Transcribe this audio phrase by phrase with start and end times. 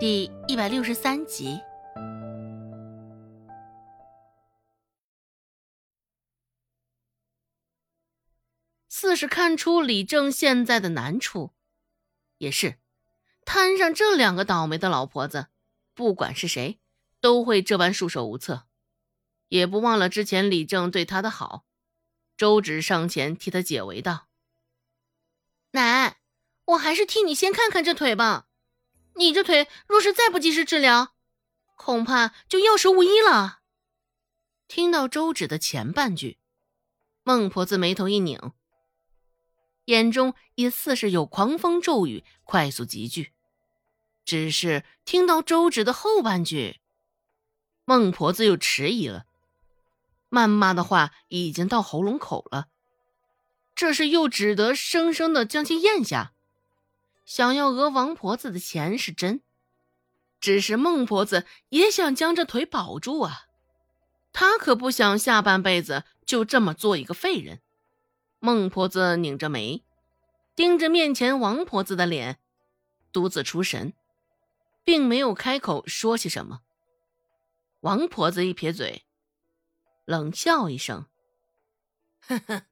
[0.00, 1.60] 第一百六十三集。
[8.88, 11.52] 四是看出李正现在的难处，
[12.38, 12.78] 也是
[13.44, 15.46] 摊上这两个倒霉的老婆子，
[15.94, 16.80] 不管是谁，
[17.20, 18.66] 都会这般束手无策。
[19.48, 21.64] 也不忘了之前李正对他的好，
[22.36, 24.26] 周芷上前替他解围道
[25.70, 26.16] ：“奶，
[26.64, 28.48] 我还是替你先看看这腿吧。
[29.16, 31.14] 你这腿若是再不及时治疗，
[31.76, 33.60] 恐怕就药石无医了。”
[34.68, 36.38] 听到周芷的前半句，
[37.22, 38.52] 孟婆子眉头一拧。
[39.86, 43.32] 眼中也似是有狂风骤雨快速集聚，
[44.24, 46.80] 只是听到周芷的后半句，
[47.84, 49.26] 孟婆子又迟疑了。
[50.30, 52.68] 谩骂的话已经到喉咙口了，
[53.74, 56.33] 这是又只得生生的将其咽下。
[57.24, 59.40] 想要讹王婆子的钱是真，
[60.40, 63.46] 只是孟婆子也想将这腿保住啊，
[64.32, 67.60] 她可不想下半辈子就这么做一个废人。
[68.38, 69.82] 孟婆子拧着眉，
[70.54, 72.38] 盯着面前王婆子的脸，
[73.10, 73.94] 独自出神，
[74.84, 76.60] 并没有开口说些什么。
[77.80, 79.06] 王婆子一撇嘴，
[80.04, 81.06] 冷笑一声
[82.20, 82.62] ：“呵呵，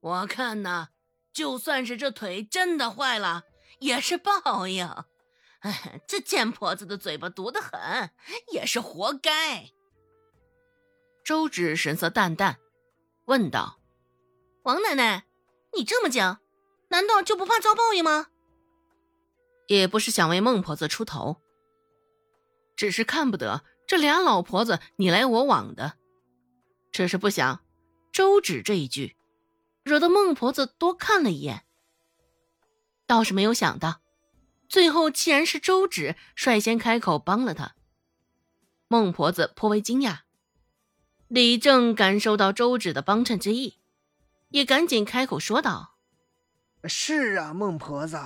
[0.00, 0.88] 我看呐，
[1.32, 3.44] 就算是这腿真的坏了，
[3.80, 4.88] 也是报应。
[5.60, 8.10] 哎，这贱婆子的嘴巴毒得很，
[8.52, 9.72] 也是活该。”
[11.22, 12.58] 周芷神色淡淡，
[13.26, 13.78] 问道。
[14.62, 15.26] 王奶奶，
[15.76, 16.40] 你这么讲，
[16.88, 18.28] 难道就不怕遭报应吗？
[19.66, 21.36] 也不是想为孟婆子出头，
[22.74, 25.94] 只是看不得这俩老婆子你来我往的，
[26.90, 27.64] 只是不想
[28.10, 29.16] 周芷这一句，
[29.84, 31.64] 惹得孟婆子多看了一眼。
[33.10, 34.02] 倒是没有想到，
[34.68, 37.74] 最后既然是周芷率先开口帮了他，
[38.86, 40.20] 孟婆子颇为惊讶。
[41.26, 43.78] 李正感受到周芷的帮衬之意。
[44.50, 45.96] 也赶紧开口说道
[46.86, 48.16] ：“是啊，孟婆子，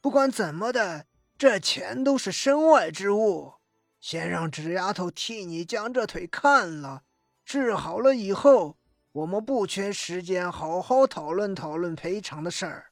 [0.00, 1.06] 不管怎么的，
[1.38, 3.54] 这钱都是身外之物。
[4.00, 7.04] 先让纸丫头替你将这腿看了，
[7.44, 8.76] 治好了以后，
[9.12, 12.90] 我们不缺时间好好讨论讨论赔偿的事儿。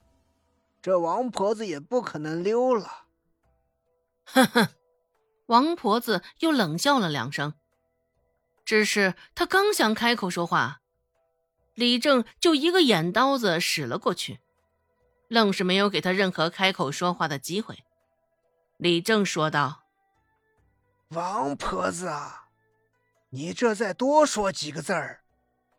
[0.85, 3.07] 这王婆子也不可能溜了。”
[4.27, 4.69] 呵呵，
[5.47, 7.55] 王婆子又冷笑了两声，
[8.67, 10.83] 只是她刚想开口说话。
[11.73, 14.41] 李正就一个眼刀子使了过去，
[15.29, 17.83] 愣是没有给他任何开口说话的机会。
[18.77, 19.85] 李正说道
[21.09, 22.51] ：“王婆子啊，
[23.31, 25.23] 你这再多说几个字儿，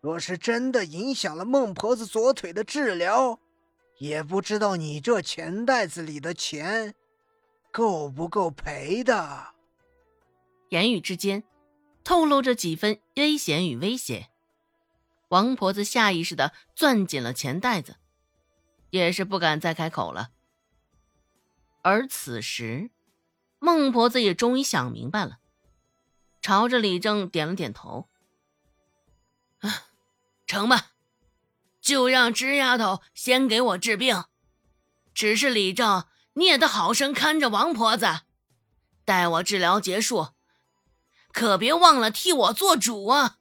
[0.02, 3.40] 若是真的影响了孟婆子左腿的治疗，
[3.98, 6.96] 也不知道你这钱袋子里的钱
[7.72, 9.54] 够不够赔的。”
[10.70, 11.44] 言语之间
[12.04, 14.30] 透露着几分危险与威胁。
[15.30, 17.98] 王婆子下意识的攥紧了钱袋子，
[18.92, 20.32] 也是不敢再开口了。
[21.82, 22.90] 而此时，
[23.60, 25.40] 孟婆子也终于想明白了，
[26.42, 28.08] 朝着李正点了点头
[29.62, 29.88] ：“啊，
[30.46, 30.92] 成吧，
[31.86, 34.26] 就让芝丫头先给我治病。
[35.14, 38.22] 只是李正，你也得好生看着王婆子，
[39.06, 40.30] 待我治疗结束，
[41.32, 43.38] 可别忘了替我做主啊。”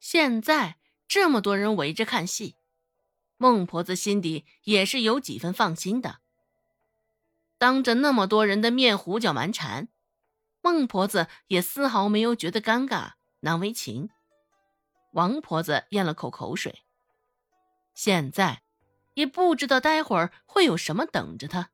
[0.00, 2.56] 现在这么多人围着看戏，
[3.36, 6.20] 孟婆子心底也是有几分放心的。
[7.58, 9.88] 当着那么多人的面胡搅蛮缠，
[10.62, 14.08] 孟婆子也丝毫没有觉得尴尬难为情。
[15.12, 16.82] 王婆子咽了口口水，
[17.94, 18.62] 现在
[19.14, 21.70] 也不知道待会儿会有什么等着他，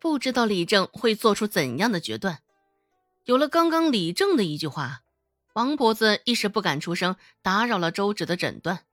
[0.00, 2.40] 不知道李正会做出怎样的决断。
[3.24, 5.02] 有了刚刚李正的一句话。
[5.54, 8.84] 王婆子一时不敢出声，打扰了周芷的诊断。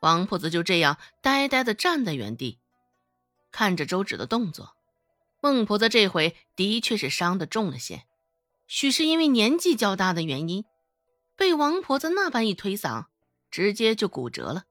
[0.00, 2.60] 王婆子就这样呆呆地站在原地，
[3.50, 4.76] 看着周芷的动作。
[5.40, 8.04] 孟婆子这回的确是伤得重了些，
[8.68, 10.64] 许是因为年纪较大的原因，
[11.36, 13.06] 被王婆子那般一推搡，
[13.50, 14.64] 直接就骨折了。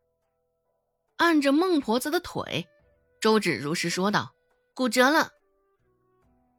[1.17, 2.67] 按着孟婆子的腿，
[3.21, 4.33] 周芷如实说道
[4.73, 5.31] ：“骨折了。”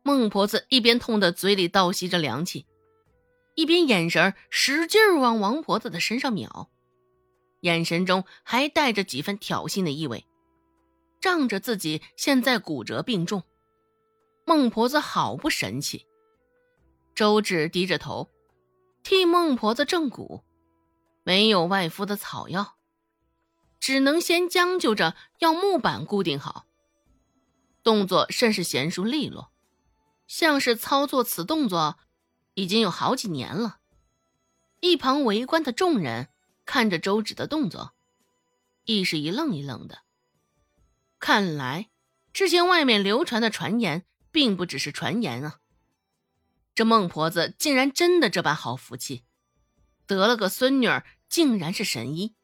[0.02, 2.66] 孟婆子一边痛得嘴里倒吸着凉气。
[3.56, 6.70] 一边眼神使劲往王婆子的身上瞄，
[7.60, 10.26] 眼神中还带着几分挑衅的意味，
[11.20, 13.44] 仗着自己现在骨折病重，
[14.44, 16.06] 孟婆子好不神气。
[17.14, 18.28] 周芷低着头，
[19.04, 20.42] 替孟婆子正骨，
[21.24, 22.76] 没有外敷的草药，
[23.78, 26.64] 只能先将就着要木板固定好，
[27.82, 29.52] 动作甚是娴熟利落。
[30.26, 31.98] 像是操作此动作
[32.54, 33.76] 已经有好几年了。
[34.80, 36.30] 一旁围观的众人
[36.64, 37.92] 看着周芷的动作，
[38.86, 39.98] 亦是一愣一愣的。
[41.18, 41.90] 看来
[42.32, 45.60] 之前外面流传的传言，并不只是传言啊！
[46.74, 49.22] 这孟婆子竟然真的这般好福气，
[50.06, 52.34] 得了个孙女儿，竟然是神医。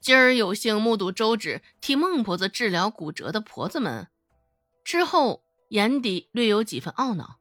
[0.00, 4.08] 今儿有幸目睹周芷替孟婆子治疗骨折的婆子们，
[4.82, 7.38] 之后眼底略有几分懊恼。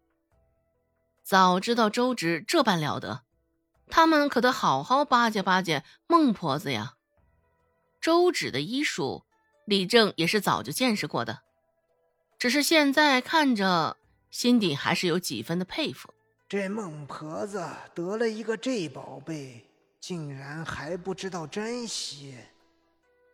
[1.24, 3.24] 早知道周芷这般了得，
[3.88, 6.96] 他们可得好好巴结巴结孟婆子呀。
[8.02, 9.24] 周芷的医术，
[9.66, 11.44] 李正也是早就见识过的，
[12.38, 13.96] 只是现在看着。
[14.32, 16.14] 心底还是有几分的佩服。
[16.50, 17.64] 这孟婆子
[17.94, 19.66] 得了一个这宝贝，
[20.00, 22.36] 竟然还不知道珍惜。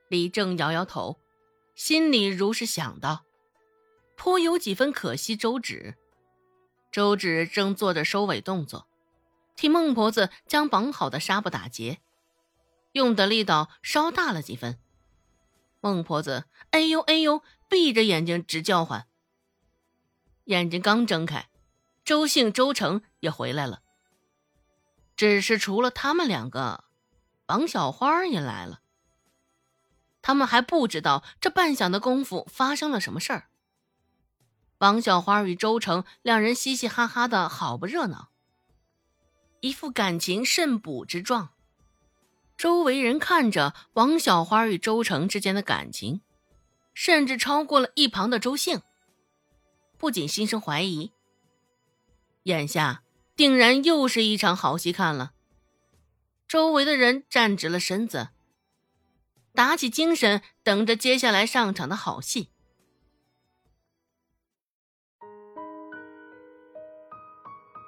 [0.10, 1.18] 李正摇摇头，
[1.74, 3.24] 心里如是想到，
[4.16, 5.36] 颇有几分可惜。
[5.36, 5.96] 周芷，
[6.92, 8.88] 周芷正做着收尾动作，
[9.56, 12.00] 替孟婆子将绑好的纱布打结，
[12.92, 14.80] 用的力道稍大了几分。
[15.82, 19.06] 孟婆子哎呦哎呦，闭着眼睛直叫唤。
[20.48, 21.50] 眼睛刚睁开，
[22.06, 23.82] 周姓、周成也回来了。
[25.18, 26.86] 只是除了他们两个，
[27.48, 28.80] 王小花也来了。
[30.22, 33.50] 他们还不知道这半晌的功夫发生了什么事儿。
[34.78, 38.30] 王小花与周成两人嘻嘻哈哈的好不热闹，
[39.60, 41.50] 一副感情甚补之状。
[42.56, 46.22] 周围人看着王小花与周成之间的感情，
[46.94, 48.82] 甚至超过了一旁的周姓。
[49.98, 51.12] 不仅心生怀疑，
[52.44, 53.04] 眼下
[53.36, 55.34] 定然又是一场好戏看了。
[56.48, 58.30] 周围的人站直了身子，
[59.54, 62.50] 打起精神，等着接下来上场的好戏。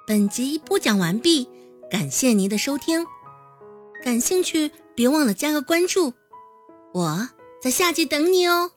[0.06, 1.48] 本集播讲完毕，
[1.88, 3.06] 感谢您的收听。
[4.02, 6.12] 感兴趣，别忘了加个关注，
[6.92, 7.28] 我
[7.62, 8.72] 在下集等你哦。